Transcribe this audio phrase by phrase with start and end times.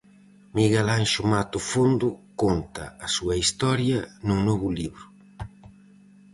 [0.57, 2.09] Miguel Anxo Mato Fondo
[2.41, 5.05] conta a súa historia nun novo libro.